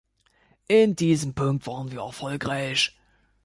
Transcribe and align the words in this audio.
In 0.67 0.95
diesem 0.95 1.35
Punkt 1.35 1.67
waren 1.67 1.91
wir 1.91 1.99
erfolgreich. 1.99 2.97